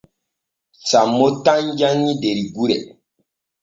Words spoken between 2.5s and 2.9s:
gure.